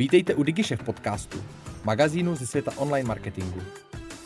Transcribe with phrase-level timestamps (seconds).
[0.00, 1.44] Vítejte u DigiShef podcastu,
[1.84, 3.60] magazínu ze světa online marketingu.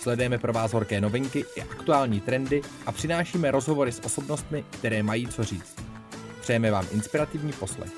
[0.00, 5.26] Sledujeme pro vás horké novinky i aktuální trendy a přinášíme rozhovory s osobnostmi, které mají
[5.26, 5.76] co říct.
[6.40, 7.92] Přejeme vám inspirativní poslech.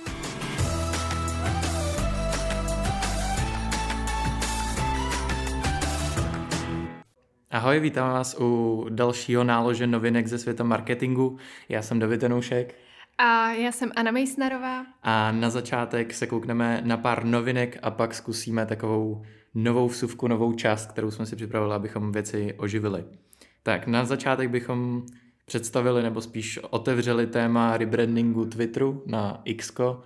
[7.51, 11.38] Ahoj, vítám vás u dalšího nálože novinek ze světa marketingu.
[11.69, 12.86] Já jsem David Tenoušek.
[13.19, 14.87] A já jsem Anna Mejsnarová.
[15.03, 19.23] A na začátek se koukneme na pár novinek a pak zkusíme takovou
[19.55, 23.05] novou vsuvku, novou část, kterou jsme si připravili, abychom věci oživili.
[23.62, 25.06] Tak, na začátek bychom
[25.47, 30.03] představili nebo spíš otevřeli téma rebrandingu Twitteru na Xko.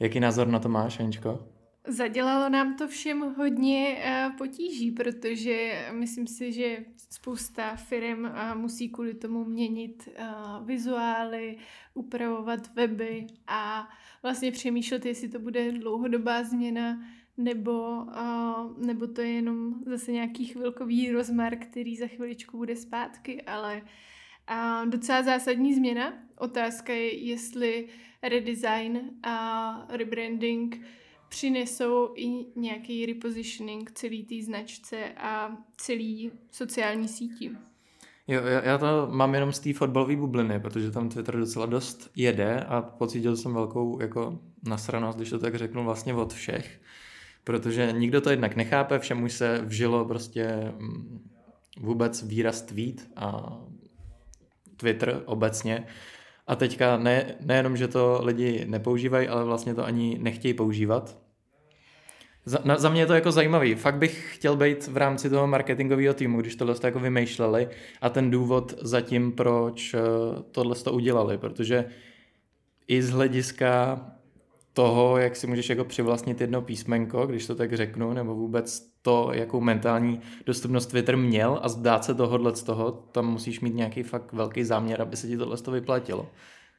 [0.00, 1.55] Jaký názor na to máš, Aničko?
[1.88, 8.88] Zadělalo nám to všem hodně uh, potíží, protože myslím si, že spousta firm uh, musí
[8.88, 11.56] kvůli tomu měnit uh, vizuály,
[11.94, 13.88] upravovat weby a
[14.22, 17.02] vlastně přemýšlet, jestli to bude dlouhodobá změna
[17.36, 18.06] nebo,
[18.86, 24.90] nebo to je jenom zase nějaký chvilkový rozmar, který za chviličku bude zpátky, ale uh,
[24.90, 26.12] docela zásadní změna.
[26.38, 27.88] Otázka je, jestli
[28.22, 30.80] redesign a rebranding
[31.28, 37.50] přinesou i nějaký repositioning celý té značce a celý sociální síti.
[38.28, 42.60] Jo, já to mám jenom z té fotbalové bubliny, protože tam Twitter docela dost jede
[42.60, 46.80] a pocítil jsem velkou jako nasranost, když to tak řeknu, vlastně od všech.
[47.44, 51.30] Protože nikdo to jednak nechápe, všem už se vžilo prostě mm,
[51.80, 53.58] vůbec výraz tweet a
[54.76, 55.86] Twitter obecně.
[56.46, 61.18] A teďka ne, nejenom, že to lidi nepoužívají, ale vlastně to ani nechtějí používat.
[62.44, 63.74] Za, na, za mě je to jako zajímavý.
[63.74, 67.68] Fakt bych chtěl být v rámci toho marketingového týmu, když tohle jako vymýšleli
[68.00, 70.00] a ten důvod zatím, proč eh,
[70.50, 71.84] tohle to udělali, protože
[72.88, 74.00] i z hlediska
[74.76, 79.30] toho, jak si můžeš jako přivlastnit jedno písmenko, když to tak řeknu, nebo vůbec to,
[79.34, 84.02] jakou mentální dostupnost Twitter měl a zdát se tohohle z toho, tam musíš mít nějaký
[84.02, 86.30] fakt velký záměr, aby se ti tohle to vyplatilo.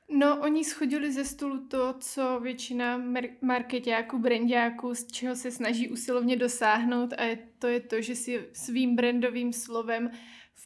[0.10, 3.02] No, oni schodili ze stolu to, co většina
[3.42, 8.46] marketáků, brandáků, z čeho se snaží usilovně dosáhnout a je, to je to, že si
[8.54, 10.10] svým brandovým slovem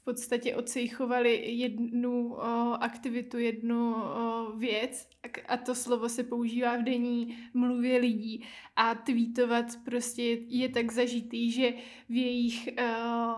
[0.02, 2.40] v podstatě ocejchovali jednu o,
[2.84, 5.10] aktivitu, jednu o, věc
[5.48, 8.46] a to slovo se používá v denní mluvě lidí
[8.76, 11.74] a tweetovat prostě je tak zažitý, že
[12.10, 13.36] v jejich o,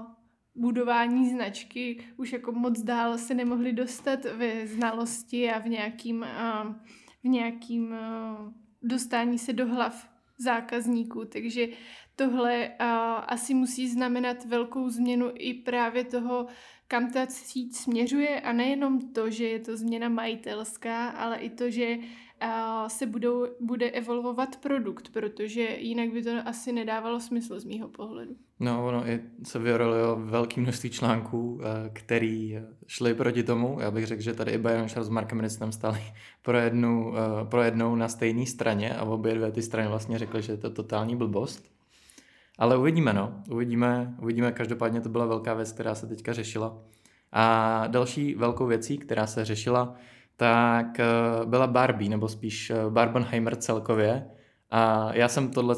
[0.56, 6.26] budování značky už jako moc dál se nemohli dostat ve znalosti a v nějakým,
[7.24, 7.96] v nějakým
[8.82, 11.68] dostání se do hlav zákazníků, takže
[12.24, 12.70] tohle
[13.28, 16.48] asi musí znamenat velkou změnu i právě toho,
[16.88, 21.70] kam ta síť směřuje a nejenom to, že je to změna majitelská, ale i to,
[21.70, 21.98] že
[22.88, 28.36] se budou, bude evolvovat produkt, protože jinak by to asi nedávalo smysl z mýho pohledu.
[28.60, 33.78] No, ono i se vyrolilo velké množství článků, eh, který šli proti tomu.
[33.80, 36.00] Já bych řekl, že tady i Bayern s Markem Ministrem stali
[36.42, 40.42] pro jednu, eh, pro jednou na stejné straně a obě dvě ty strany vlastně řekly,
[40.42, 41.73] že je to totální blbost.
[42.60, 43.44] Ale uvidíme, no.
[43.52, 44.52] Uvidíme, uvidíme.
[44.52, 46.78] Každopádně to byla velká věc, která se teďka řešila.
[47.32, 49.96] A další velkou věcí, která se řešila,
[50.38, 51.06] tak eh,
[51.46, 54.26] byla Barbie, nebo spíš Barbenheimer celkově,
[54.76, 55.76] a já jsem tohle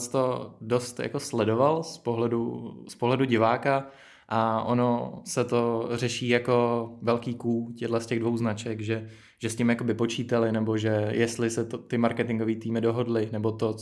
[0.62, 3.88] dost jako sledoval z pohledu, z pohledu diváka
[4.30, 9.10] a ono se to řeší jako velký ků těchto z těch dvou značek, že,
[9.42, 13.52] že s tím jakoby počítali, nebo že jestli se to, ty marketingové týmy dohodly, nebo
[13.52, 13.76] to,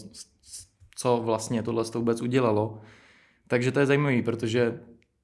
[0.96, 2.82] co vlastně tohle vůbec udělalo.
[3.48, 4.80] Takže to je zajímavé, protože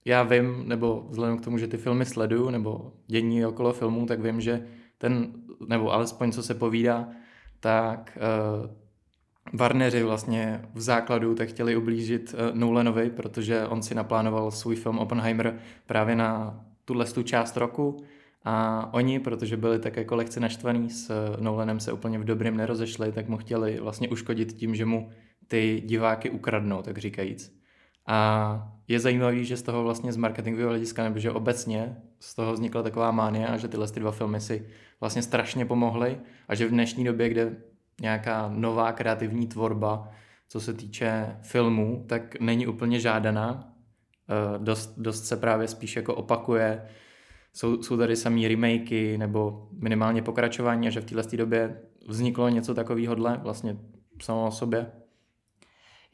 [0.05, 4.21] já vím, nebo vzhledem k tomu, že ty filmy sleduju, nebo dění okolo filmů, tak
[4.21, 4.65] vím, že
[4.97, 5.33] ten,
[5.67, 7.07] nebo alespoň co se povídá,
[7.59, 8.17] tak
[8.63, 8.69] uh,
[9.53, 14.99] Warneri vlastně v základu tak chtěli ublížit uh, Nolanovi, protože on si naplánoval svůj film
[14.99, 18.03] Oppenheimer právě na tuhle tu část roku
[18.43, 22.57] a oni, protože byli tak jako lehce naštvaný s uh, Nolanem se úplně v dobrém
[22.57, 25.09] nerozešli, tak mu chtěli vlastně uškodit tím, že mu
[25.49, 27.59] ty diváky ukradnou, tak říkajíc.
[28.05, 32.53] A je zajímavý, že z toho vlastně z marketingového hlediska, nebo že obecně z toho
[32.53, 34.67] vznikla taková mánie a že tyhle ty dva filmy si
[34.99, 37.55] vlastně strašně pomohly a že v dnešní době, kde
[38.01, 40.11] nějaká nová kreativní tvorba,
[40.47, 43.73] co se týče filmů, tak není úplně žádaná.
[44.29, 46.85] Eh, dost, dost se právě spíš jako opakuje.
[47.53, 52.73] Jsou, jsou tady samý remakey nebo minimálně pokračování a že v této době vzniklo něco
[52.73, 53.77] takového vlastně
[54.21, 54.91] samo o sobě.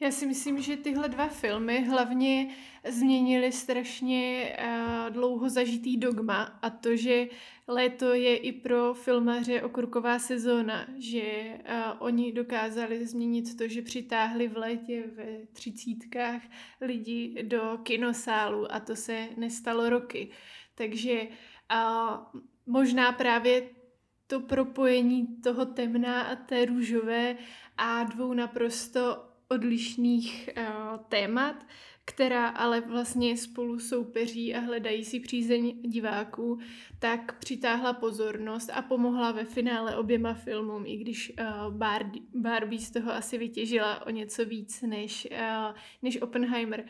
[0.00, 2.54] Já si myslím, že tyhle dva filmy hlavně
[2.88, 7.26] změnili strašně uh, dlouho zažitý dogma a to, že
[7.68, 14.48] léto je i pro filmaře okurková sezóna, že uh, oni dokázali změnit to, že přitáhli
[14.48, 16.42] v létě ve třicítkách
[16.80, 20.30] lidi do kinosálu a to se nestalo roky.
[20.74, 23.62] Takže uh, možná právě
[24.26, 27.36] to propojení toho temná a té růžové
[27.78, 30.64] a dvou naprosto odlišných uh,
[31.08, 31.66] témat,
[32.04, 36.58] která ale vlastně spolu soupeří a hledají si přízeň diváků,
[36.98, 42.90] tak přitáhla pozornost a pomohla ve finále oběma filmům, i když uh, Barbie, Barbie z
[42.90, 46.84] toho asi vytěžila o něco víc než, uh, než Oppenheimer.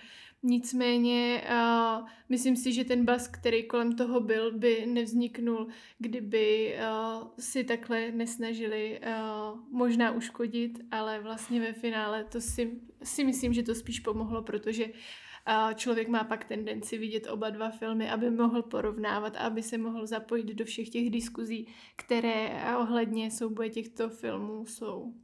[0.49, 7.29] Nicméně uh, myslím si, že ten bas, který kolem toho byl, by nevzniknul, kdyby uh,
[7.39, 13.63] si takhle nesnažili uh, možná uškodit, ale vlastně ve finále to si, si myslím, že
[13.63, 18.63] to spíš pomohlo, protože uh, člověk má pak tendenci vidět oba dva filmy, aby mohl
[18.63, 25.15] porovnávat, aby se mohl zapojit do všech těch diskuzí, které ohledně souboje těchto filmů jsou.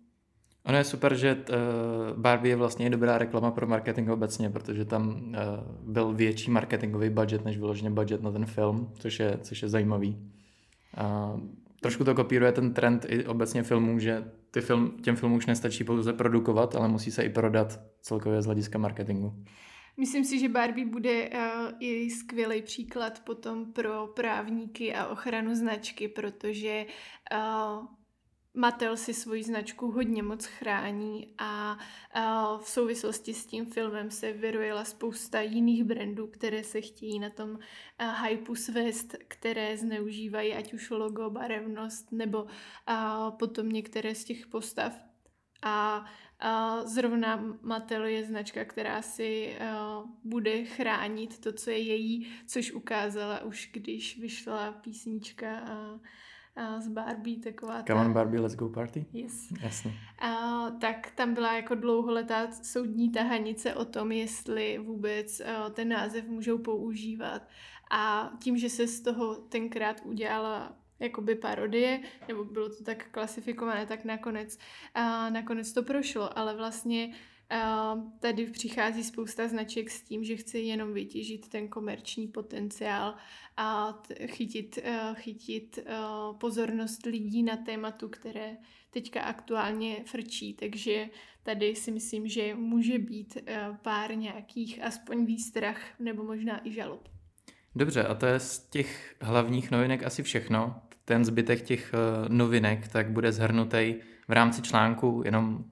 [0.66, 5.08] Ono je super, že uh, Barbie je vlastně dobrá reklama pro marketing obecně, protože tam
[5.08, 5.34] uh,
[5.92, 10.30] byl větší marketingový budget, než vyloženě budget na ten film, což je, což je zajímavý.
[11.00, 11.40] Uh,
[11.80, 15.84] trošku to kopíruje ten trend i obecně filmů, že ty film, těm filmům už nestačí
[15.84, 19.34] pouze produkovat, ale musí se i prodat celkově z hlediska marketingu.
[19.96, 21.36] Myslím si, že Barbie bude uh,
[21.80, 26.86] i skvělý příklad potom pro právníky a ochranu značky, protože
[27.34, 27.86] uh,
[28.54, 31.78] Mattel si svoji značku hodně moc chrání a,
[32.62, 37.58] v souvislosti s tím filmem se vyrojila spousta jiných brandů, které se chtějí na tom
[38.28, 42.46] hypeu svést, které zneužívají ať už logo, barevnost nebo
[43.38, 44.92] potom některé z těch postav.
[45.62, 46.04] A,
[46.40, 49.56] a zrovna Mattel je značka, která si
[50.24, 56.00] bude chránit to, co je její, což ukázala už, když vyšla písnička a,
[56.78, 59.06] z Barbie, taková Come on Barbie, let's go party?
[59.12, 59.52] Yes.
[59.62, 59.92] Jasně.
[60.18, 66.28] A, tak tam byla jako dlouholetá soudní tahanice o tom, jestli vůbec a, ten název
[66.28, 67.42] můžou používat.
[67.90, 73.86] A tím, že se z toho tenkrát udělala jakoby parodie, nebo bylo to tak klasifikované,
[73.86, 74.58] tak nakonec,
[74.94, 77.12] a nakonec to prošlo, ale vlastně
[78.20, 83.14] tady přichází spousta značek s tím, že chce jenom vytěžit ten komerční potenciál
[83.56, 85.94] a chytit, eh, chytit eh,
[86.40, 88.56] pozornost lidí na tématu, které
[88.90, 90.54] teďka aktuálně frčí.
[90.54, 91.08] Takže
[91.42, 97.08] tady si myslím, že může být eh, pár nějakých aspoň výstrach nebo možná i žalob.
[97.74, 100.82] Dobře, a to je z těch hlavních novinek asi všechno.
[101.04, 101.92] Ten zbytek těch
[102.28, 103.94] novinek tak bude zhrnutý
[104.28, 105.64] v rámci článku jenom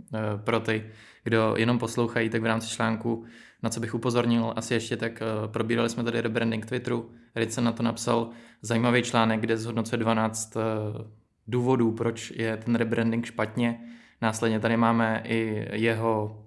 [0.45, 0.91] pro ty,
[1.25, 3.25] kdo jenom poslouchají, tak v rámci článku,
[3.63, 7.11] na co bych upozornil, asi ještě tak uh, probírali jsme tady rebranding Twitteru.
[7.35, 8.31] Ritz na to napsal
[8.63, 11.05] zajímavý článek, kde zhodnocuje 12 uh, eh,
[11.49, 13.81] důvodů, proč je ten rebranding špatně.
[14.23, 16.45] Následně tady máme i jeho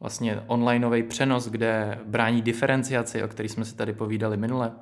[0.00, 4.72] vlastně onlineový přenos, kde brání diferenciaci, o který jsme si tady povídali minule,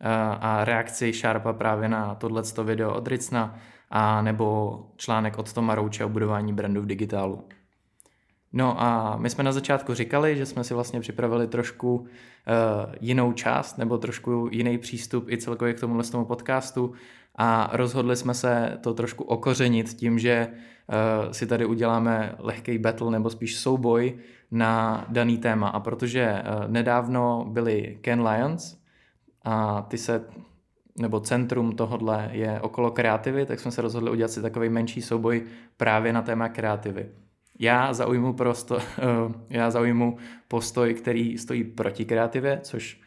[0.00, 0.08] eh,
[0.40, 3.58] a reakci Sharpa právě na tohleto video od Ricna,
[3.90, 7.48] a nebo článek od Toma Rouče o budování brandu v digitálu.
[8.56, 12.06] No a my jsme na začátku říkali, že jsme si vlastně připravili trošku uh,
[13.00, 16.92] jinou část nebo trošku jiný přístup i celkově k tomuhle tomu podcastu
[17.36, 23.10] a rozhodli jsme se to trošku okořenit tím, že uh, si tady uděláme lehký battle
[23.10, 24.18] nebo spíš souboj
[24.50, 25.68] na daný téma.
[25.68, 28.78] A protože uh, nedávno byli Ken Lions
[29.42, 30.24] a ty se
[30.98, 35.44] nebo centrum tohodle je okolo kreativy, tak jsme se rozhodli udělat si takový menší souboj
[35.76, 37.08] právě na téma kreativy.
[37.58, 38.78] Já zaujmu, prosto,
[39.50, 40.16] já zaujmu
[40.48, 43.00] postoj, který stojí proti kreativě, což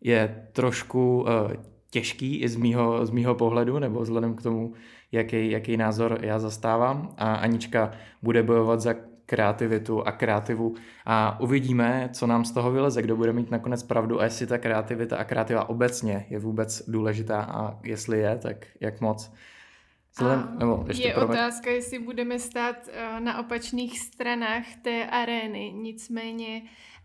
[0.00, 1.56] je trošku eh,
[1.90, 4.72] těžký i z mýho, z mýho pohledu, nebo vzhledem k tomu,
[5.12, 7.14] jaký, jaký názor já zastávám.
[7.16, 7.90] A Anička
[8.22, 8.94] bude bojovat za
[9.26, 10.74] kreativitu a kreativu
[11.04, 14.58] a uvidíme, co nám z toho vyleze, kdo bude mít nakonec pravdu a jestli ta
[14.58, 19.32] kreativita a kreativa obecně je vůbec důležitá a jestli je, tak jak moc.
[20.16, 21.30] Vzhledem, nebo ještě je promet...
[21.30, 25.72] otázka, jestli budeme stát uh, na opačných stranách té arény.
[25.72, 26.62] Nicméně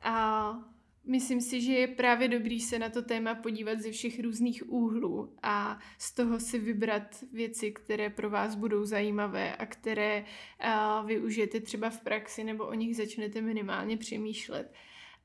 [0.07, 0.63] uh,
[1.05, 5.33] myslím si, že je právě dobrý se na to téma podívat ze všech různých úhlů
[5.43, 10.25] a z toho si vybrat věci, které pro vás budou zajímavé a které
[10.63, 14.73] uh, využijete třeba v praxi nebo o nich začnete minimálně přemýšlet.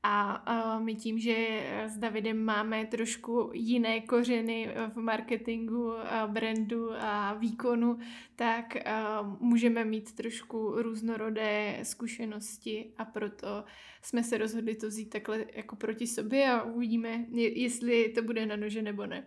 [0.07, 7.33] A, my tím, že s Davidem máme trošku jiné kořeny v marketingu, a brandu a
[7.33, 7.97] výkonu,
[8.35, 13.63] tak a můžeme mít trošku různorodé zkušenosti a proto
[14.01, 18.55] jsme se rozhodli to vzít takhle jako proti sobě a uvidíme, jestli to bude na
[18.55, 19.23] nože nebo ne.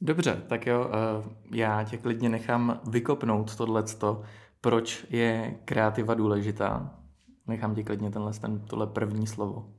[0.00, 0.90] Dobře, tak jo,
[1.54, 4.22] já tě klidně nechám vykopnout tohleto,
[4.60, 7.00] proč je kreativa důležitá.
[7.46, 9.77] Nechám ti klidně tenhle, ten, tohle první slovo.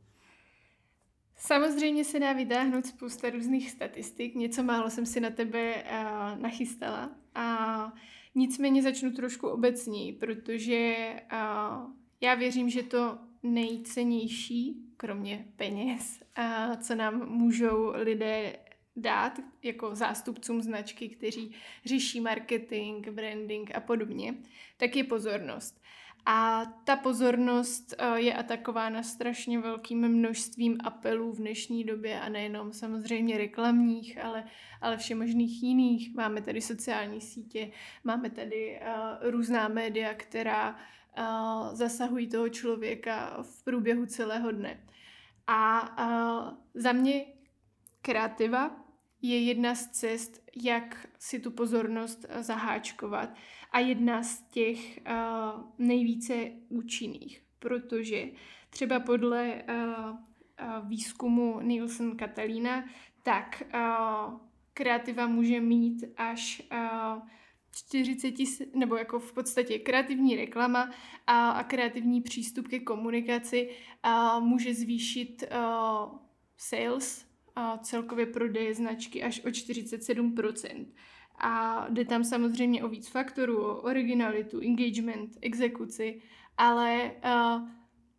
[1.39, 7.11] Samozřejmě se dá vytáhnout spousta různých statistik, něco málo jsem si na tebe uh, nachystala.
[7.35, 7.93] A
[8.35, 11.91] nicméně začnu trošku obecní, protože uh,
[12.21, 18.55] já věřím, že to nejcennější, kromě peněz, uh, co nám můžou lidé
[18.95, 21.55] dát jako zástupcům značky, kteří
[21.85, 24.35] řeší marketing, branding a podobně,
[24.77, 25.81] tak je pozornost.
[26.25, 32.73] A ta pozornost eh, je atakována strašně velkým množstvím apelů v dnešní době a nejenom
[32.73, 34.43] samozřejmě reklamních, ale,
[34.81, 36.15] ale všemožných jiných.
[36.15, 37.71] Máme tady sociální sítě,
[38.03, 44.83] máme tady uh, různá média, která uh, zasahují toho člověka v průběhu celého dne.
[45.47, 47.25] A uh, za mě
[48.01, 48.85] kreativa
[49.21, 53.29] je jedna z cest, jak si tu pozornost zaháčkovat.
[53.71, 58.25] A jedna z těch uh, nejvíce účinných, protože
[58.69, 62.83] třeba podle uh, výzkumu Nielsen Katalína,
[63.23, 64.39] tak uh,
[64.73, 67.21] kreativa může mít až uh,
[67.71, 70.91] 40, nebo jako v podstatě kreativní reklama
[71.27, 73.69] a, a kreativní přístup ke komunikaci
[74.39, 76.17] může zvýšit uh,
[76.57, 77.28] sales,
[77.81, 80.85] celkově prodeje značky až o 47%.
[81.41, 86.21] A jde tam samozřejmě o víc faktorů, o originalitu, engagement, exekuci,
[86.57, 87.67] ale uh,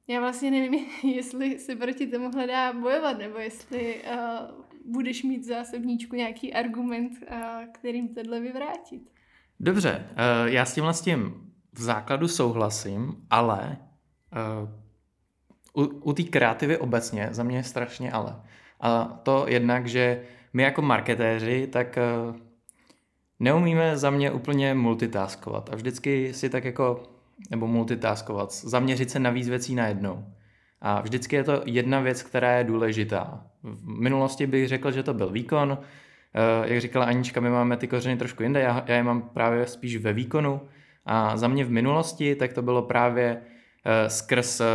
[0.09, 6.17] já vlastně nevím, jestli se proti tomu hledá bojovat, nebo jestli uh, budeš mít zásobníčku
[6.17, 7.37] nějaký argument, uh,
[7.73, 9.03] kterým tohle vyvrátit.
[9.61, 13.79] Dobře, uh, já s tím v základu souhlasím, ale
[15.75, 18.43] uh, u, u té kreativy obecně za mě je strašně ale.
[18.81, 20.23] A to jednak, že
[20.53, 22.37] my jako marketéři, tak uh,
[23.41, 27.03] neumíme za mě úplně multitaskovat a vždycky si tak jako,
[27.51, 30.25] nebo multitaskovat, zaměřit se na víc věcí najednou.
[30.81, 33.47] A vždycky je to jedna věc, která je důležitá.
[33.63, 35.79] V minulosti bych řekl, že to byl výkon.
[36.35, 39.67] Eh, jak říkala Anička, my máme ty kořeny trošku jinde, já, já je mám právě
[39.67, 40.61] spíš ve výkonu.
[41.07, 43.60] A za mě v minulosti, tak to bylo právě Eh,
[44.09, 44.67] skrz eh,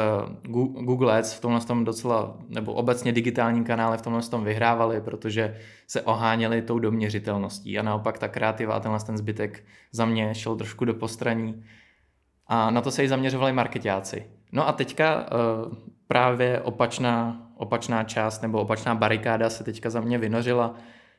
[0.82, 5.58] Google Ads v tomhle tom docela, nebo obecně digitální kanály v tomhle tom vyhrávali, protože
[5.88, 7.80] se oháněli tou doměřitelností.
[7.80, 11.64] A naopak ta kreativa a tenhle ten zbytek za mě šel trošku do postraní.
[12.48, 14.26] A na to se i zaměřovali marketáci.
[14.52, 15.76] No a teďka eh,
[16.08, 20.76] právě opačná, opačná část nebo opačná barikáda se teďka za mě vynořila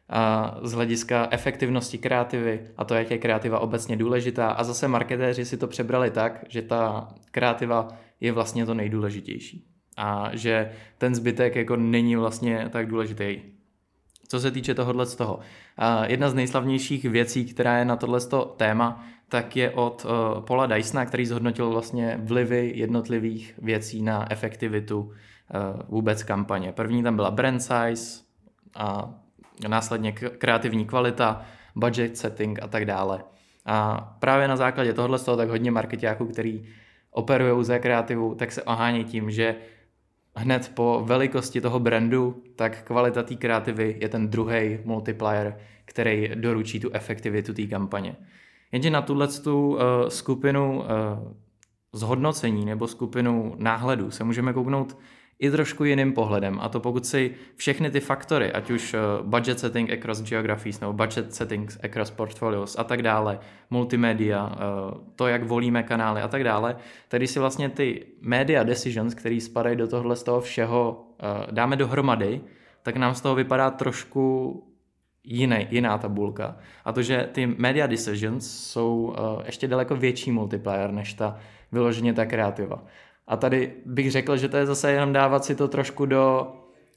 [0.09, 4.51] a z hlediska efektivnosti kreativy a to, jak je kreativa obecně důležitá.
[4.51, 7.89] A zase marketéři si to přebrali tak, že ta kreativa
[8.21, 9.67] je vlastně to nejdůležitější.
[9.97, 13.41] A že ten zbytek jako není vlastně tak důležitý.
[14.29, 15.39] Co se týče tohohle z toho.
[16.07, 18.21] Jedna z nejslavnějších věcí, která je na tohle
[18.57, 25.01] téma, tak je od uh, Paula Dysona, který zhodnotil vlastně vlivy jednotlivých věcí na efektivitu
[25.01, 25.11] uh,
[25.89, 26.73] vůbec kampaně.
[26.73, 28.23] První tam byla brand size
[28.75, 29.15] a
[29.69, 31.43] následně kreativní kvalita,
[31.77, 33.25] budget setting a tak dále.
[33.67, 36.69] A právě na základě tohohle z toho tak hodně marketáků, který
[37.11, 39.57] operují za kreativu, tak se ohání tím, že
[40.37, 46.81] hned po velikosti toho brandu, tak kvalita té kreativy je ten druhý multiplier, který doručí
[46.81, 48.17] tu efektivitu té kampaně.
[48.73, 50.87] Jenže na tuhle tu uh, skupinu uh,
[51.93, 54.97] zhodnocení nebo skupinu náhledů se můžeme kouknout
[55.39, 56.59] i trošku jiným pohledem.
[56.61, 60.93] A to pokud si všechny ty faktory, ať už eh, budget setting across geographies nebo
[60.93, 63.39] budget settings across portfolios a tak dále,
[63.71, 64.59] multimédia, eh,
[65.17, 66.77] to, jak volíme kanály a tak dále,
[67.09, 71.77] tedy si vlastně ty media decisions, které spadají do tohle z toho všeho, eh, dáme
[71.77, 72.41] dohromady,
[72.83, 74.63] tak nám z toho vypadá trošku
[75.25, 76.57] jiný, jiná tabulka.
[76.85, 79.15] A to, že ty media decisions jsou
[79.47, 81.39] ještě daleko větší multiplier než ta
[81.73, 82.83] vyloženě ta kreativa.
[83.27, 86.53] A tady bych řekl, že to je zase jenom dávat si to trošku do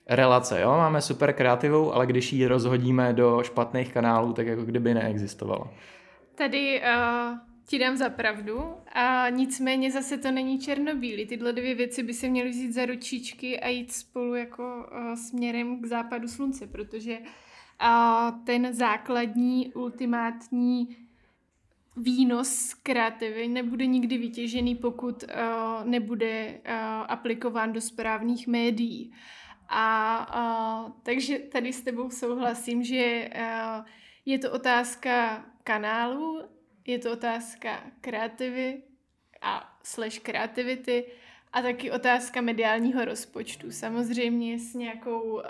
[0.10, 0.62] relace.
[0.62, 0.70] Jo?
[0.70, 5.68] Máme super kreativu, ale když ji rozhodíme do špatných kanálů, tak jako kdyby neexistovala.
[6.36, 11.26] Tady uh, ti dám za pravdu a nicméně zase to není černobílý.
[11.26, 15.82] Tyhle dvě věci by se měly vzít za ručičky a jít spolu jako uh, směrem
[15.82, 20.98] k západu slunce, protože uh, ten základní, ultimátní
[22.00, 26.74] výnos z kreativy nebude nikdy vytěžený, pokud uh, nebude uh,
[27.08, 29.14] aplikován do správných médií.
[29.70, 33.86] A uh, takže tady s tebou souhlasím, že uh,
[34.26, 36.42] je to otázka kanálu,
[36.88, 38.82] je to otázka kreativy
[39.42, 41.06] a slash kreativity
[41.54, 43.72] a taky otázka mediálního rozpočtu.
[43.72, 45.42] Samozřejmě s nějakou uh,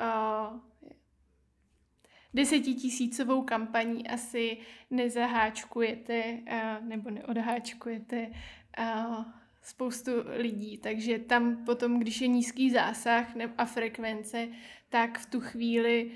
[2.33, 4.57] desetitisícovou kampaní asi
[4.91, 8.31] nezaháčkujete uh, nebo neodháčkujete
[8.79, 9.25] uh,
[9.61, 14.47] spoustu lidí, takže tam potom, když je nízký zásah a frekvence,
[14.89, 16.11] tak v tu chvíli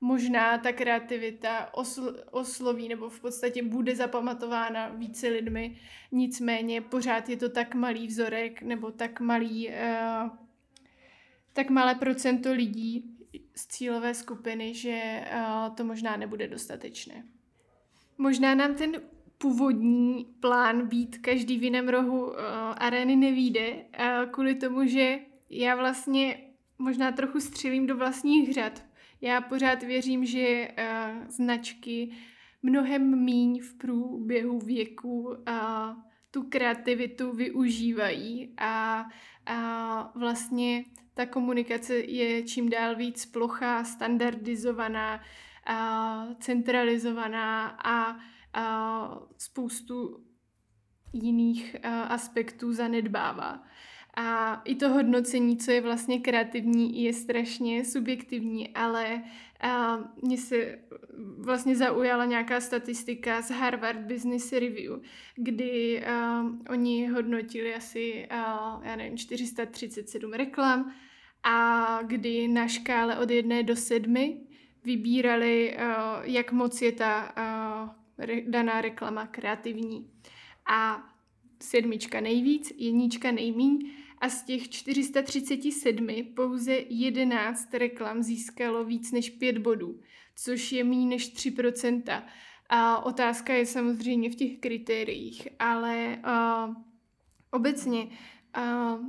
[0.00, 5.76] možná ta kreativita osl- osloví nebo v podstatě bude zapamatována více lidmi,
[6.12, 10.30] nicméně pořád je to tak malý vzorek nebo tak malý, uh,
[11.52, 13.17] tak malé procento lidí
[13.54, 17.24] z cílové skupiny, že uh, to možná nebude dostatečné.
[18.18, 18.92] Možná nám ten
[19.38, 22.34] původní plán být každý v jiném rohu uh,
[22.76, 25.18] arény nevíde, uh, kvůli tomu, že
[25.50, 26.40] já vlastně
[26.78, 28.84] možná trochu střelím do vlastních řad,
[29.20, 30.68] já pořád věřím, že
[31.28, 32.10] značky
[32.62, 35.36] mnohem míň v průběhu věku
[36.30, 39.04] tu kreativitu využívají a,
[39.46, 40.84] a vlastně
[41.18, 45.20] ta komunikace je čím dál víc plochá, standardizovaná,
[45.66, 48.16] a centralizovaná a,
[48.54, 50.24] a spoustu
[51.12, 53.62] jiných a, aspektů zanedbává.
[54.16, 59.22] A i to hodnocení, co je vlastně kreativní, je strašně subjektivní, ale
[59.60, 60.78] a mně se
[61.38, 65.00] vlastně zaujala nějaká statistika z Harvard Business Review,
[65.36, 66.04] kdy
[66.70, 68.26] oni hodnotili asi,
[68.82, 70.92] já nevím, 437 reklam
[71.42, 74.40] a kdy na škále od jedné do sedmi
[74.84, 77.34] vybírali, a, jak moc je ta
[78.18, 80.10] re, daná reklama kreativní.
[80.70, 81.08] A
[81.62, 89.58] sedmička nejvíc, jednička nejmíň a z těch 437 pouze 11 reklam získalo víc než 5
[89.58, 90.00] bodů,
[90.36, 92.22] což je méně než 3%.
[92.68, 96.74] A otázka je samozřejmě v těch kritériích, ale uh,
[97.50, 98.06] obecně
[98.56, 99.00] uh,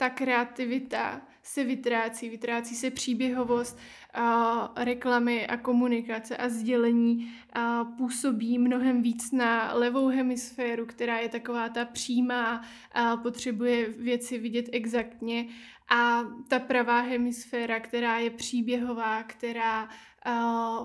[0.00, 3.78] ta kreativita se vytrácí, vytrácí se příběhovost,
[4.14, 11.28] a reklamy a komunikace a sdělení a působí mnohem víc na levou hemisféru, která je
[11.28, 15.46] taková ta přímá a potřebuje věci vidět exaktně.
[15.90, 19.88] A ta pravá hemisféra, která je příběhová, která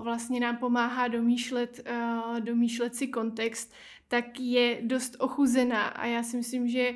[0.02, 1.88] vlastně nám pomáhá domýšlet,
[2.40, 3.74] domýšlet si kontext,
[4.08, 5.82] tak je dost ochuzená.
[5.82, 6.94] A já si myslím, že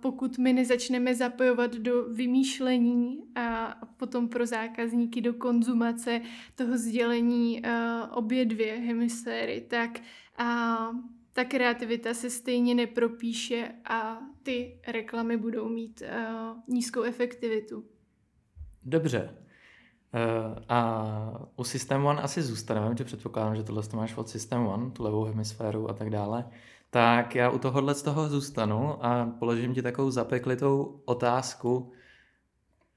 [0.00, 6.20] pokud my nezačneme zapojovat do vymýšlení a potom pro zákazníky do konzumace
[6.54, 7.62] toho sdělení
[8.10, 10.00] obě dvě hemisféry, tak
[11.32, 16.02] ta kreativita se stejně nepropíše a ty reklamy budou mít
[16.68, 17.84] nízkou efektivitu.
[18.82, 19.34] Dobře.
[20.68, 21.04] A
[21.56, 25.02] u System One asi zůstaneme, že předpokládám, že tohle to máš od System One, tu
[25.02, 26.50] levou hemisféru a tak dále.
[26.94, 31.92] Tak já u tohohle z toho zůstanu a položím ti takovou zapeklitou otázku.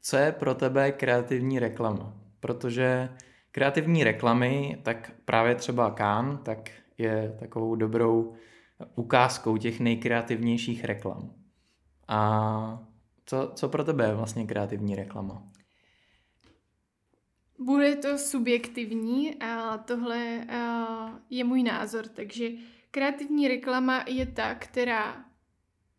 [0.01, 2.13] Co je pro tebe kreativní reklama?
[2.39, 3.09] Protože
[3.51, 8.33] kreativní reklamy, tak právě třeba Kán, tak je takovou dobrou
[8.95, 11.33] ukázkou těch nejkreativnějších reklam.
[12.07, 12.83] A
[13.25, 15.43] co, co pro tebe je vlastně kreativní reklama?
[17.59, 20.45] Bude to subjektivní a tohle
[21.29, 22.49] je můj názor, takže
[22.97, 25.25] Kreativní reklama je ta, která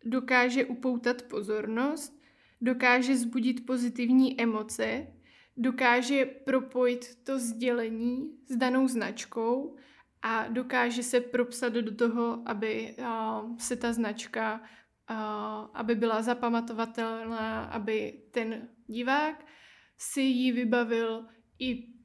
[0.04, 2.22] dokáže upoutat pozornost,
[2.60, 5.06] dokáže zbudit pozitivní emoce,
[5.56, 9.76] dokáže propojit to sdělení s danou značkou
[10.22, 12.96] a dokáže se propsat do toho, aby
[13.58, 14.60] se ta značka,
[15.74, 19.44] aby byla zapamatovatelná, aby ten divák
[19.98, 21.26] si ji vybavil
[21.58, 21.97] i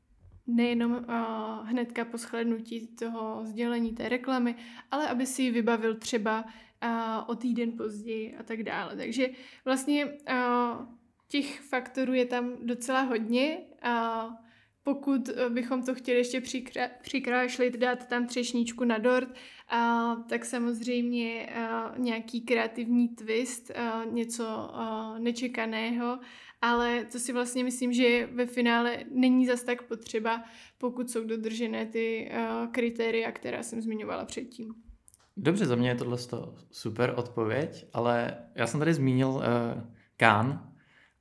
[0.47, 4.55] nejenom uh, hnedka po shlednutí toho sdělení té reklamy,
[4.91, 8.95] ale aby si ji vybavil třeba uh, o týden později a tak dále.
[8.95, 9.29] Takže
[9.65, 10.85] vlastně uh,
[11.27, 13.57] těch faktorů je tam docela hodně.
[13.85, 14.33] Uh,
[14.83, 21.49] pokud bychom to chtěli ještě přikrá- přikrášlit, dát tam třešničku na dort, uh, tak samozřejmě
[21.49, 23.71] uh, nějaký kreativní twist,
[24.05, 26.19] uh, něco uh, nečekaného
[26.63, 30.43] ale to si vlastně myslím, že ve finále není zas tak potřeba,
[30.77, 34.73] pokud jsou dodržené ty uh, kritéria, která jsem zmiňovala předtím.
[35.37, 36.17] Dobře, za mě je tohle
[36.71, 39.41] super odpověď, ale já jsem tady zmínil uh,
[40.17, 40.71] Kán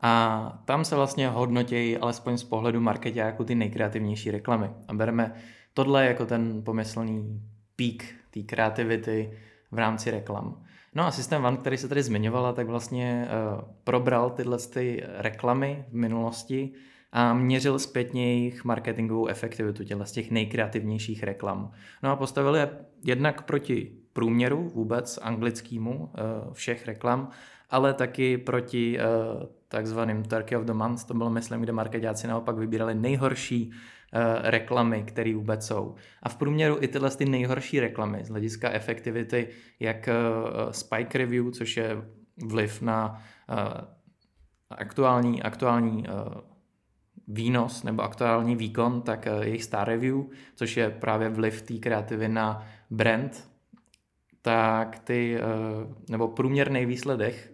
[0.00, 4.70] a tam se vlastně hodnotějí alespoň z pohledu marketáku ty nejkreativnější reklamy.
[4.88, 5.34] A bereme
[5.74, 7.42] tohle jako ten pomyslný
[7.76, 9.38] pík té kreativity
[9.70, 10.61] v rámci reklam.
[10.94, 15.84] No a systém One, který se tady zmiňovala, tak vlastně uh, probral tyhle ty reklamy
[15.88, 16.72] v minulosti
[17.12, 21.70] a měřil zpětně jejich marketingovou efektivitu těchto z těch nejkreativnějších reklam.
[22.02, 22.70] No a postavil je
[23.04, 26.08] jednak proti průměru vůbec anglickému uh,
[26.52, 27.28] všech reklam,
[27.70, 32.56] ale taky proti uh, takzvaným Turkey of the Month, to bylo myslím, kde marketáci naopak
[32.56, 33.72] vybírali nejhorší
[34.42, 35.94] reklamy, které vůbec jsou.
[36.22, 39.48] A v průměru i tyhle ty nejhorší reklamy z hlediska efektivity,
[39.80, 42.02] jak uh, Spike Review, což je
[42.46, 43.56] vliv na uh,
[44.70, 46.04] aktuální, aktuální
[47.28, 50.16] výnos nebo aktuální výkon, tak jejich star review,
[50.54, 53.50] což je právě vliv té kreativy na brand,
[54.42, 55.38] tak ty,
[56.10, 57.51] nebo průměrný výsledek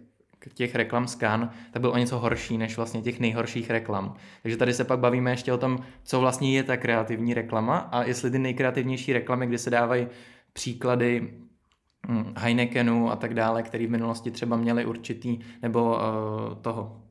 [0.53, 4.15] těch reklam skan, tak byl o něco horší než vlastně těch nejhorších reklam.
[4.41, 8.03] Takže tady se pak bavíme ještě o tom, co vlastně je ta kreativní reklama a
[8.03, 10.07] jestli ty nejkreativnější reklamy, kdy se dávají
[10.53, 11.33] příklady
[12.07, 17.01] hm, Heinekenu a tak dále, který v minulosti třeba měli určitý, nebo uh, toho,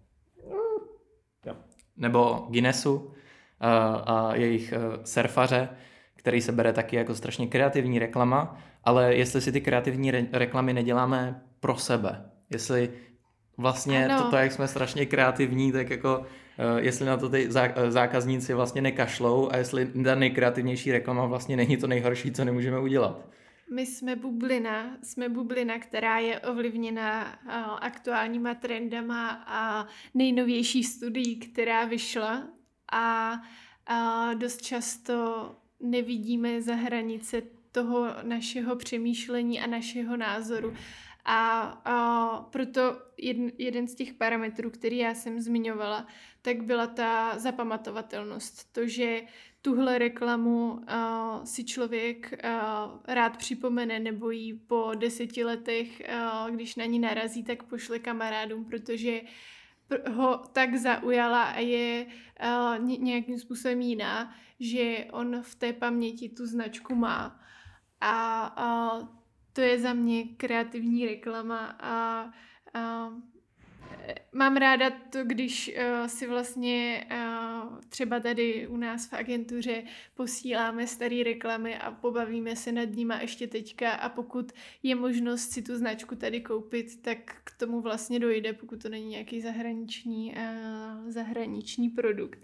[1.96, 3.10] nebo Guinnessu uh,
[4.06, 5.68] a jejich uh, surfaře,
[6.16, 10.72] který se bere taky jako strašně kreativní reklama, ale jestli si ty kreativní re- reklamy
[10.72, 12.90] neděláme pro sebe, jestli
[13.58, 14.22] vlastně ano.
[14.22, 16.24] toto, jak jsme strašně kreativní, tak jako uh,
[16.76, 21.76] jestli na to ty zá, zákazníci vlastně nekašlou a jestli ta nejkreativnější reklama vlastně není
[21.76, 23.28] to nejhorší, co nemůžeme udělat.
[23.74, 31.84] My jsme bublina, jsme bublina, která je ovlivněna uh, aktuálníma trendama a nejnovější studií, která
[31.84, 32.42] vyšla
[32.92, 33.32] a
[34.34, 37.42] dost často nevidíme za hranice
[37.72, 40.74] toho našeho přemýšlení a našeho názoru.
[41.30, 42.80] A, a proto
[43.16, 46.06] jeden, jeden z těch parametrů, který já jsem zmiňovala,
[46.42, 48.72] tak byla ta zapamatovatelnost.
[48.72, 49.22] To, že
[49.62, 56.76] tuhle reklamu uh, si člověk uh, rád připomene nebo ji po deseti letech, uh, když
[56.76, 59.20] na ní narazí, tak pošle kamarádům, protože
[60.10, 62.06] ho tak zaujala a je
[62.78, 67.40] uh, nějakým způsobem jiná, že on v té paměti tu značku má.
[68.00, 69.17] A uh,
[69.58, 72.30] to je za mě kreativní reklama a,
[72.74, 73.10] a
[74.32, 79.82] mám ráda to, když uh, si vlastně uh, třeba tady u nás v agentuře
[80.14, 85.62] posíláme staré reklamy a pobavíme se nad nima ještě teďka a pokud je možnost si
[85.62, 91.10] tu značku tady koupit, tak k tomu vlastně dojde, pokud to není nějaký zahraniční, uh,
[91.10, 92.38] zahraniční produkt.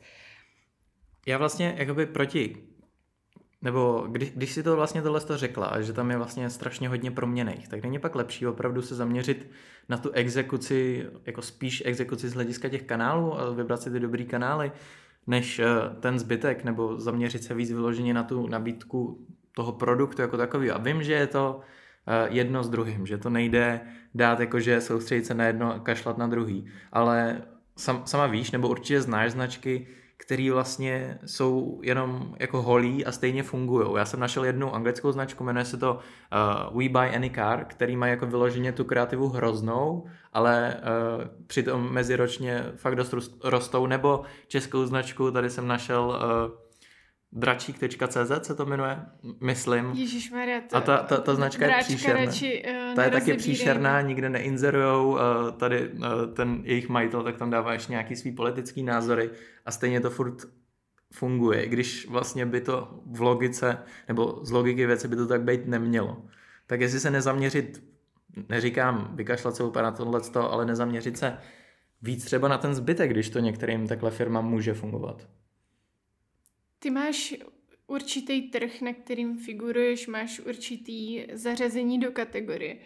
[1.27, 2.74] Já vlastně jakoby proti
[3.65, 7.11] nebo když, když si to vlastně tohle to řekla, že tam je vlastně strašně hodně
[7.11, 9.51] proměných, tak není pak lepší opravdu se zaměřit
[9.89, 14.27] na tu exekuci, jako spíš exekuci z hlediska těch kanálů a vybrat si ty dobrý
[14.27, 14.73] kanály,
[15.27, 15.67] než eh,
[16.01, 20.71] ten zbytek, nebo zaměřit se víc vyloženě na tu nabídku toho produktu jako takový.
[20.71, 21.61] A vím, že je to
[22.07, 23.81] eh, jedno s druhým, že to nejde
[24.15, 26.67] dát jakože soustředit se na jedno a kašlat na druhý.
[26.93, 27.43] Ale
[27.77, 33.43] sam, sama víš, nebo určitě znáš značky, který vlastně jsou jenom jako holí a stejně
[33.43, 33.89] fungují.
[33.97, 37.97] Já jsem našel jednu anglickou značku, jmenuje se to uh, We Buy Any Car, který
[37.97, 44.87] má jako vyloženě tu kreativu hroznou, ale uh, přitom meziročně fakt dost rostou, nebo českou
[44.87, 46.64] značku, tady jsem našel uh,
[47.35, 48.99] dračík.cz se to jmenuje,
[49.41, 49.91] myslím.
[49.95, 50.77] Ježišmarja, to...
[50.77, 52.25] A ta, ta, ta značka je příšerná.
[52.25, 55.19] Radši, uh, ta je taky příšerná, nikde neinzerujou, uh,
[55.57, 59.31] tady uh, ten jejich majitel tak tam dává ještě nějaký svý politický názory
[59.67, 60.35] a stejně to furt
[61.13, 65.67] funguje, když vlastně by to v logice, nebo z logiky věci by to tak být
[65.67, 66.23] nemělo.
[66.67, 67.85] Tak jestli se nezaměřit,
[68.49, 71.39] neříkám vykašlat se úplně na tohle, ale nezaměřit se
[72.03, 75.29] víc třeba na ten zbytek, když to některým takhle firmám může fungovat.
[76.85, 77.35] Ty máš
[77.87, 82.79] určitý trh, na kterým figuruješ, máš určitý zařazení do kategorie.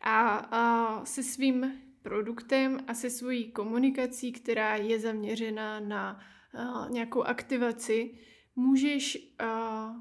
[0.00, 6.20] A, a se svým produktem a se svojí komunikací, která je zaměřena na
[6.54, 8.18] a, nějakou aktivaci,
[8.56, 9.94] můžeš a,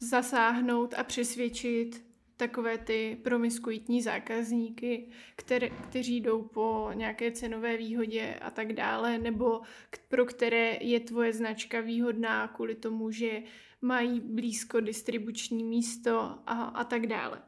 [0.00, 2.07] zasáhnout a přesvědčit
[2.38, 9.60] takové ty promiskuitní zákazníky, které, kteří jdou po nějaké cenové výhodě a tak dále, nebo
[9.90, 13.42] k, pro které je tvoje značka výhodná kvůli tomu, že
[13.82, 17.42] mají blízko distribuční místo a, a tak dále.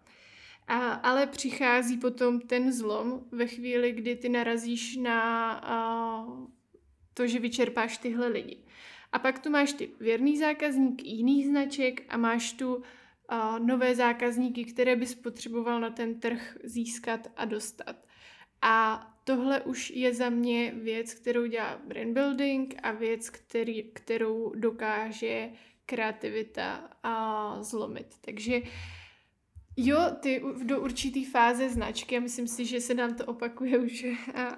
[0.69, 6.27] A, ale přichází potom ten zlom ve chvíli, kdy ty narazíš na a,
[7.15, 8.59] to, že vyčerpáš tyhle lidi.
[9.13, 12.83] A pak tu máš ty věrný zákazník jiných značek a máš tu
[13.59, 17.97] nové zákazníky, které bys potřeboval na ten trh získat a dostat.
[18.63, 24.53] A tohle už je za mě věc, kterou dělá brand building a věc, který, kterou
[24.55, 25.51] dokáže
[25.87, 28.07] kreativita a zlomit.
[28.21, 28.61] Takže
[29.77, 34.07] Jo, ty do určitý fáze značky, a myslím si, že se nám to opakuje už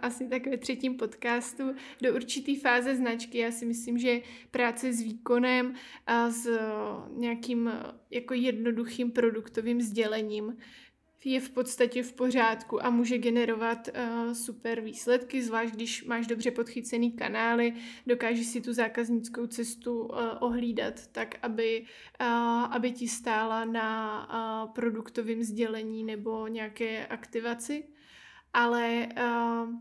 [0.01, 4.21] asi tak ve třetím podcastu, do určitý fáze značky, já si myslím, že
[4.51, 5.75] práce s výkonem
[6.07, 6.49] a s
[7.17, 7.73] nějakým
[8.11, 10.57] jako jednoduchým produktovým sdělením
[11.25, 16.51] je v podstatě v pořádku a může generovat uh, super výsledky, zvlášť když máš dobře
[16.51, 17.75] podchycený kanály,
[18.07, 21.85] dokážeš si tu zákaznickou cestu uh, ohlídat tak, aby,
[22.21, 22.27] uh,
[22.75, 27.85] aby ti stála na uh, produktovém sdělení nebo nějaké aktivaci.
[28.55, 29.75] Ale uh,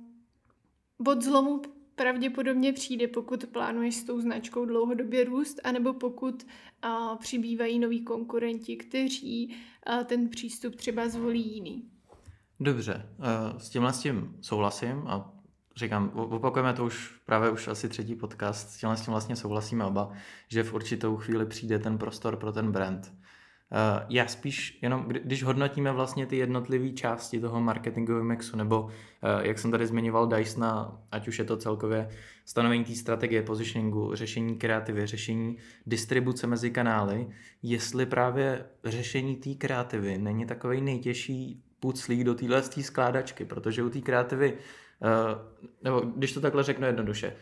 [1.00, 1.62] bod zlomu
[2.02, 6.46] pravděpodobně přijde, pokud plánuješ s tou značkou dlouhodobě růst, anebo pokud
[6.86, 9.56] uh, přibývají noví konkurenti, kteří
[9.90, 11.90] uh, ten přístup třeba zvolí jiný.
[12.60, 13.10] Dobře,
[13.58, 15.34] s tímhle s tím souhlasím a
[15.76, 19.86] říkám, opakujeme to už právě už asi třetí podcast, s tímhle s tím vlastně souhlasíme
[19.86, 20.12] oba,
[20.48, 23.14] že v určitou chvíli přijde ten prostor pro ten brand.
[23.72, 28.90] Uh, já spíš jenom, když hodnotíme vlastně ty jednotlivé části toho marketingového mixu, nebo uh,
[29.42, 32.10] jak jsem tady zmiňoval Dysona, ať už je to celkově
[32.46, 37.28] stanovení té strategie, positioningu, řešení kreativy, řešení distribuce mezi kanály,
[37.64, 44.02] jestli právě řešení té kreativy není takový nejtěžší puclík do téhle skládačky, protože u té
[44.02, 45.10] kreativy, uh,
[45.84, 47.34] nebo když to takhle řeknu jednoduše,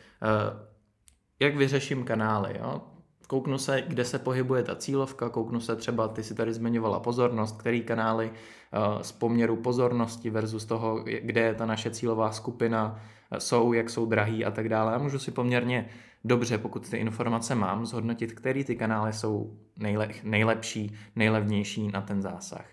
[1.40, 2.82] jak vyřeším kanály, jo?
[3.30, 7.58] Kouknu se, kde se pohybuje ta cílovka, kouknu se třeba, ty si tady zmiňovala pozornost,
[7.58, 13.38] který kanály uh, z poměru pozornosti versus toho, kde je ta naše cílová skupina, uh,
[13.38, 14.96] jsou, jak jsou drahý a tak dále.
[14.96, 15.90] A můžu si poměrně
[16.26, 22.22] dobře, pokud ty informace mám, zhodnotit, který ty kanály jsou nejle- nejlepší, nejlevnější na ten
[22.22, 22.66] zásah.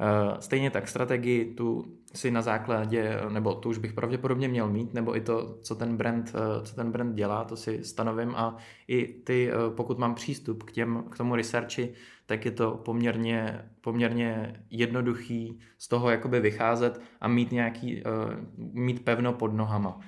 [0.00, 4.94] Uh, stejně tak strategii tu si na základě, nebo to už bych pravděpodobně měl mít,
[4.94, 8.56] nebo i to, co ten brand, uh, co ten brand dělá, to si stanovím a
[8.88, 11.92] i ty, uh, pokud mám přístup k, těm, k tomu researchi,
[12.26, 18.02] tak je to poměrně, poměrně jednoduchý z toho jakoby vycházet a mít nějaký,
[18.56, 20.00] mít pevno pod nohama.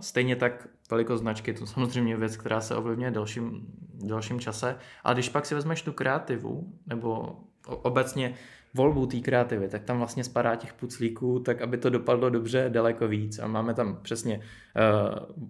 [0.00, 3.66] Stejně tak velikost značky, to samozřejmě věc, která se ovlivňuje dalším,
[4.04, 8.34] dalším čase, ale když pak si vezmeš tu kreativu, nebo obecně
[8.76, 13.08] volbu té kreativy, tak tam vlastně spadá těch puclíků, tak aby to dopadlo dobře daleko
[13.08, 14.42] víc a máme tam přesně uh,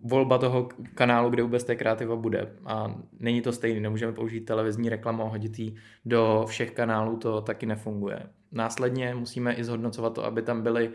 [0.05, 4.89] volba toho kanálu, kde vůbec té kreativa bude a není to stejný, nemůžeme použít televizní
[4.89, 8.19] reklamu a hodit do všech kanálů, to taky nefunguje.
[8.53, 10.95] Následně musíme i zhodnocovat to, aby tam byly uh,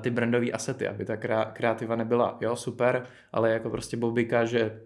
[0.00, 1.16] ty brandové asety, aby ta
[1.52, 4.80] kreativa nebyla, jo, super, ale jako prostě Bobika, že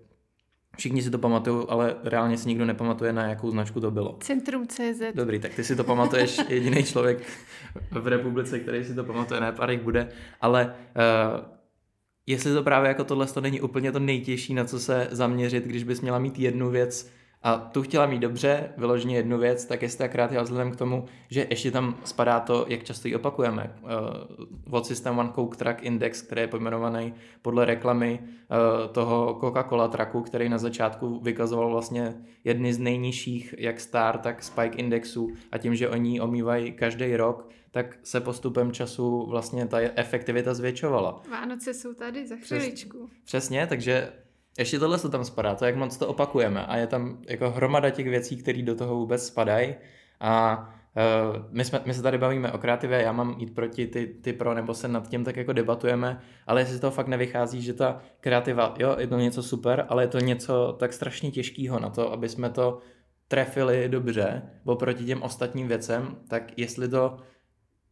[0.77, 4.17] Všichni si to pamatují, ale reálně si nikdo nepamatuje, na jakou značku to bylo.
[4.21, 5.03] Centrum CZ.
[5.15, 7.19] Dobrý, tak ty si to pamatuješ, jediný člověk
[7.91, 10.09] v republice, který si to pamatuje, ne, pár bude,
[10.41, 11.55] ale uh,
[12.27, 15.85] jestli to právě jako tohle to není úplně to nejtěžší, na co se zaměřit, když
[15.85, 17.11] bys měla mít jednu věc,
[17.45, 21.05] a tu chtěla mít dobře, vyloženě jednu věc, tak jestli ta kreativa vzhledem k tomu,
[21.31, 23.77] že ještě tam spadá to, jak často ji opakujeme.
[23.83, 23.91] Uh,
[24.71, 30.21] od System One Coke Track Index, který je pojmenovaný podle reklamy uh, toho Coca-Cola traku,
[30.21, 35.75] který na začátku vykazoval vlastně jedny z nejnižších jak Star, tak Spike indexů a tím,
[35.75, 41.23] že oni omývají každý rok, tak se postupem času vlastně ta efektivita zvětšovala.
[41.31, 43.11] Vánoce jsou tady za chviličku.
[43.25, 44.13] Přesně, takže
[44.59, 46.67] ještě tohle se tam spadá, to jak moc to opakujeme.
[46.67, 49.75] A je tam jako hromada těch věcí, které do toho vůbec spadají.
[50.21, 50.59] A
[50.97, 54.33] uh, my, jsme, my se tady bavíme o kreativě, já mám jít proti ty, ty
[54.33, 57.73] pro, nebo se nad tím tak jako debatujeme, ale jestli z toho fakt nevychází, že
[57.73, 61.91] ta kreativa, jo, je to něco super, ale je to něco tak strašně těžkého na
[61.91, 62.79] to, aby jsme to
[63.29, 67.19] trefili dobře oproti těm ostatním věcem, tak jestli to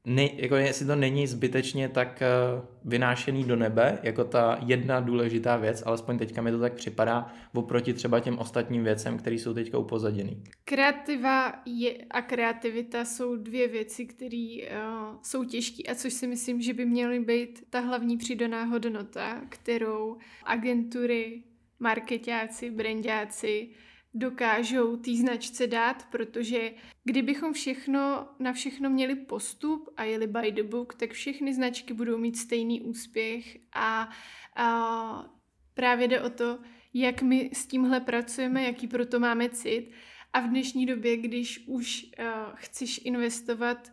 [0.06, 2.22] ne, jako jestli to není zbytečně tak
[2.56, 7.32] uh, vynášený do nebe, jako ta jedna důležitá věc, alespoň teďka mi to tak připadá,
[7.54, 10.42] oproti třeba těm ostatním věcem, které jsou teďka upozaděný.
[10.64, 16.62] Kreativa je, a kreativita jsou dvě věci, které uh, jsou těžké a což si myslím,
[16.62, 21.42] že by měly být ta hlavní přidaná hodnota, kterou agentury,
[21.80, 23.68] marketáci, brandáci
[24.14, 26.72] dokážou té značce dát, protože
[27.04, 32.18] kdybychom všechno, na všechno měli postup a jeli by the book, tak všechny značky budou
[32.18, 34.10] mít stejný úspěch a,
[34.56, 35.32] a
[35.74, 36.58] právě jde o to,
[36.94, 39.90] jak my s tímhle pracujeme, jaký proto máme cit.
[40.32, 43.92] A v dnešní době, když už uh, chceš investovat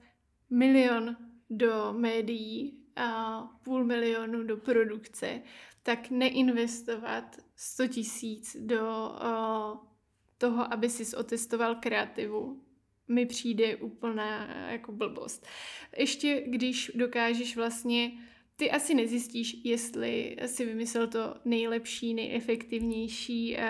[0.50, 1.18] milion
[1.50, 5.42] do médií a půl milionu do produkce,
[5.84, 9.89] tak neinvestovat 100 tisíc do uh,
[10.40, 12.62] toho, aby si otestoval kreativu,
[13.08, 15.48] mi přijde úplná jako blbost.
[15.98, 18.12] Ještě když dokážeš vlastně
[18.60, 23.62] ty asi nezjistíš, jestli si vymyslel to nejlepší, nejefektivnější uh,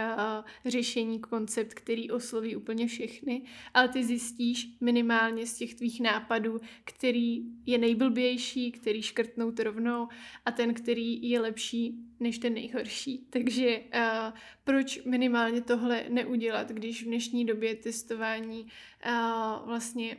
[0.66, 3.42] řešení, koncept, který osloví úplně všechny,
[3.74, 10.08] ale ty zjistíš minimálně z těch tvých nápadů, který je nejblbější, který škrtnout rovnou
[10.46, 13.28] a ten, který je lepší než ten nejhorší.
[13.30, 20.18] Takže uh, proč minimálně tohle neudělat, když v dnešní době testování uh, vlastně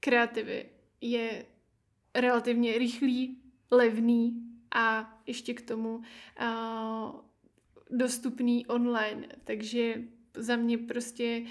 [0.00, 0.66] kreativy
[1.00, 1.46] je
[2.14, 4.42] relativně rychlý, levný
[4.74, 7.20] a ještě k tomu uh,
[7.90, 9.28] dostupný online.
[9.44, 9.94] Takže
[10.36, 11.42] za mě prostě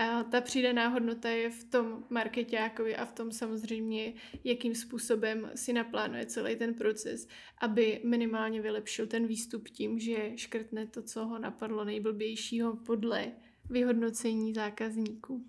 [0.00, 5.72] uh, ta přidaná hodnota je v tom marketákovi a v tom samozřejmě, jakým způsobem si
[5.72, 11.38] naplánuje celý ten proces, aby minimálně vylepšil ten výstup tím, že škrtne to, co ho
[11.38, 13.32] napadlo nejblbějšího podle
[13.70, 15.44] vyhodnocení zákazníků.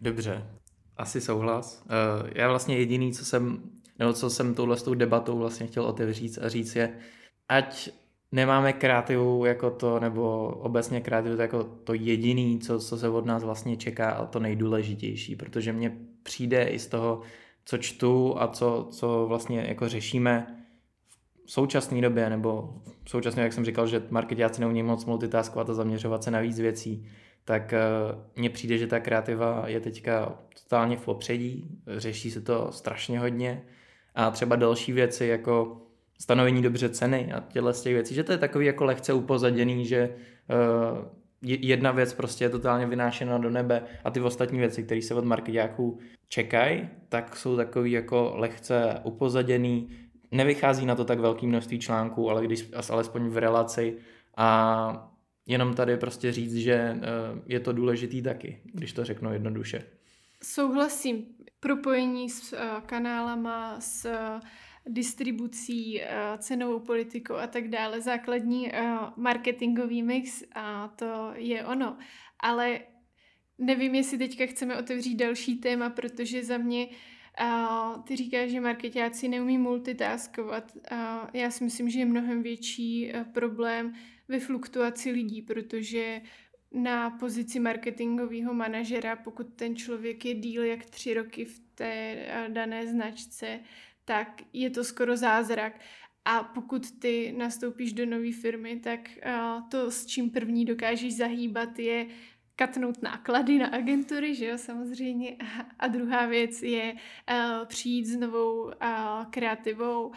[0.00, 0.46] Dobře,
[1.02, 1.84] asi souhlas.
[1.84, 3.62] Uh, já vlastně jediný, co jsem
[3.98, 6.92] nebo co jsem touhle s tou debatou vlastně chtěl otevřít a říct je,
[7.48, 7.90] ať
[8.32, 13.44] nemáme kreativu jako to, nebo obecně kreativu jako to jediný, co, co se od nás
[13.44, 17.20] vlastně čeká a to nejdůležitější, protože mně přijde i z toho,
[17.64, 20.64] co čtu a co, co vlastně jako řešíme
[21.46, 25.74] v současné době, nebo v současné, jak jsem říkal, že marketáci neumí moc multitaskovat a
[25.74, 27.06] zaměřovat se na víc věcí,
[27.44, 27.74] tak
[28.12, 33.18] uh, mně přijde, že ta kreativa je teďka totálně v popředí, řeší se to strašně
[33.18, 33.62] hodně.
[34.14, 35.82] A třeba další věci jako
[36.20, 39.86] stanovení dobře ceny a těchto z těch věcí, že to je takový jako lehce upozaděný,
[39.86, 40.14] že
[40.90, 40.98] uh,
[41.42, 45.24] jedna věc prostě je totálně vynášena do nebe a ty ostatní věci, které se od
[45.24, 49.88] marketáků čekají, tak jsou takový jako lehce upozaděný,
[50.30, 53.96] nevychází na to tak velké množství článků, ale když alespoň v relaci
[54.36, 55.11] a
[55.46, 59.84] jenom tady prostě říct, že uh, je to důležitý taky, když to řeknu jednoduše.
[60.42, 61.26] Souhlasím.
[61.60, 64.40] Propojení s uh, kanálama, s uh,
[64.86, 66.02] distribucí,
[66.38, 68.00] cenovou politikou a tak dále.
[68.00, 68.72] Základní
[69.16, 71.96] marketingový mix a to je ono.
[72.40, 72.80] Ale
[73.58, 79.28] nevím, jestli teďka chceme otevřít další téma, protože za mě uh, ty říkáš, že marketáci
[79.28, 80.72] neumí multitaskovat.
[80.74, 80.98] Uh,
[81.32, 83.92] já si myslím, že je mnohem větší problém
[84.32, 86.20] ve fluktuaci lidí, protože
[86.72, 92.48] na pozici marketingového manažera, pokud ten člověk je díl jak tři roky v té eh,
[92.48, 93.60] dané značce,
[94.04, 95.80] tak je to skoro zázrak.
[96.24, 101.78] A pokud ty nastoupíš do nové firmy, tak uh, to, s čím první dokážeš zahýbat,
[101.78, 102.06] je
[102.56, 105.36] katnout náklady na agentury, že jo, samozřejmě.
[105.78, 108.70] A druhá věc je uh, přijít s novou
[109.30, 110.12] kreativou,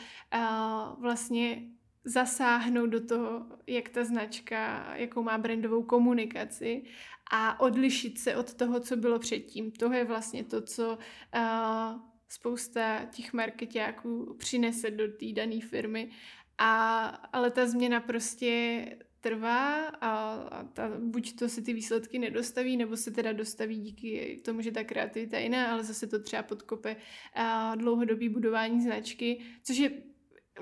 [1.00, 1.62] vlastně
[2.06, 6.84] zasáhnout do toho, jak ta značka, jakou má brandovou komunikaci
[7.32, 9.72] a odlišit se od toho, co bylo předtím.
[9.72, 16.12] To je vlastně to, co uh, spousta těch marketáků přinese do té dané firmy.
[16.58, 18.86] A, ale ta změna prostě
[19.22, 24.42] trvá a, a ta, buď to se ty výsledky nedostaví, nebo se teda dostaví díky
[24.46, 26.96] tomu, že ta kreativita je jiná, ale zase to třeba podkope
[27.34, 29.92] a, dlouhodobý budování značky, což je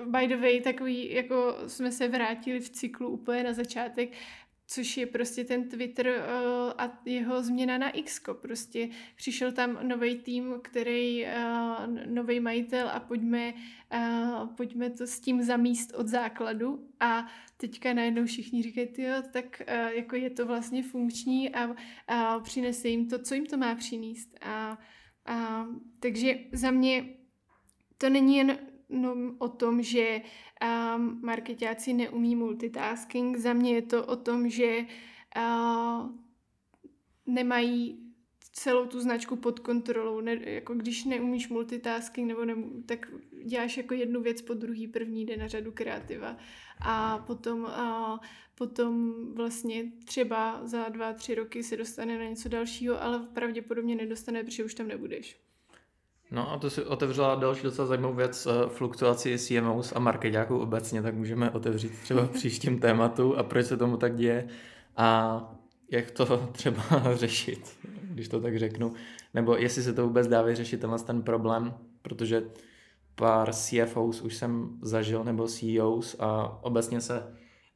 [0.06, 4.12] by the way, takový, jako jsme se vrátili v cyklu úplně na začátek,
[4.66, 8.20] což je prostě ten Twitter uh, a jeho změna na X.
[8.42, 13.54] Prostě přišel tam nový tým, který, uh, nový majitel a pojďme,
[13.94, 17.26] uh, pojďme to s tím zamíst od základu a
[17.56, 21.76] teďka najednou všichni říkají, jo, tak uh, jako je to vlastně funkční a,
[22.08, 24.38] a přinese jim to, co jim to má přinést.
[24.40, 24.78] A,
[25.26, 25.66] a,
[26.00, 27.04] takže za mě
[27.98, 28.58] to není jen
[28.94, 30.20] no, o tom, že
[30.62, 33.36] um, marketáci neumí multitasking.
[33.36, 34.86] Za mě je to o tom, že
[35.36, 36.10] uh,
[37.26, 38.04] nemají
[38.52, 40.20] celou tu značku pod kontrolou.
[40.20, 42.54] Ne, jako když neumíš multitasking, nebo ne,
[42.86, 43.12] tak
[43.44, 46.36] děláš jako jednu věc po druhý, první jde na řadu kreativa
[46.80, 48.20] a potom, a
[48.54, 54.44] potom vlastně třeba za dva, tři roky se dostane na něco dalšího, ale pravděpodobně nedostane,
[54.44, 55.40] protože už tam nebudeš.
[56.34, 61.02] No a to si otevřela další docela zajímavou věc, eh, fluktuaci CMOs a marketáků obecně,
[61.02, 64.48] tak můžeme otevřít třeba v příštím tématu a proč se tomu tak děje
[64.96, 65.40] a
[65.90, 66.82] jak to třeba
[67.14, 68.92] řešit, když to tak řeknu,
[69.34, 72.42] nebo jestli se to vůbec dá vyřešit tenhle ten problém, protože
[73.14, 77.22] pár CFOs už jsem zažil, nebo CEOs a obecně se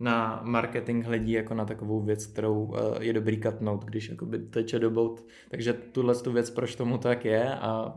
[0.01, 4.79] na marketing hledí jako na takovou věc, kterou eh, je dobrý katnout, když jakoby teče
[4.79, 5.27] do bout.
[5.51, 7.95] Takže tuhle tu věc, proč tomu tak je a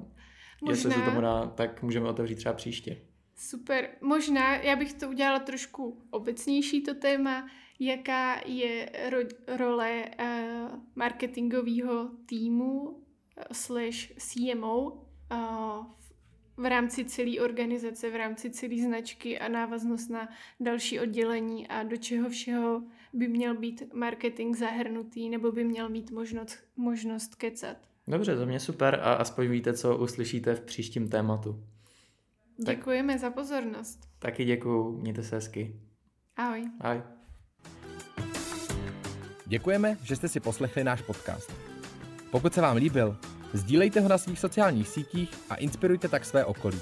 [0.62, 0.90] Možná...
[0.90, 2.98] Jestli se tomu dá, tak můžeme otevřít třeba příště.
[3.36, 3.90] Super.
[4.02, 12.10] Možná, já bych to udělala trošku obecnější to téma, jaká je ro- role uh, marketingového
[12.26, 12.98] týmu uh,
[13.52, 15.86] slash CMO uh,
[16.58, 21.98] v rámci celé organizace, v rámci celé značky a návaznost na další oddělení a do
[21.98, 22.84] čeho všeho
[23.14, 27.91] by měl být marketing zahrnutý nebo by měl mít možnost, možnost kecat.
[28.12, 31.64] Dobře, to mě super a aspoň víte, co uslyšíte v příštím tématu.
[32.66, 34.00] Děkujeme tak, za pozornost.
[34.20, 35.76] Taky děkuju, mějte se hezky.
[36.38, 36.64] Ahoj.
[36.80, 37.02] Ahoj.
[39.46, 41.54] Děkujeme, že jste si poslechli náš podcast.
[42.32, 43.18] Pokud se vám líbil,
[43.54, 46.80] sdílejte ho na svých sociálních sítích a inspirujte tak své okolí.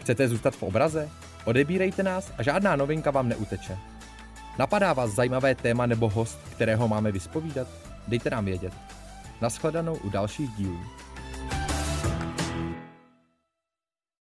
[0.00, 1.10] Chcete zůstat v obraze?
[1.44, 3.78] Odebírejte nás a žádná novinka vám neuteče.
[4.58, 7.68] Napadá vás zajímavé téma nebo host, kterého máme vyspovídat?
[8.08, 8.91] Dejte nám vědět.
[9.42, 10.80] Naschledanou u dalších dílů.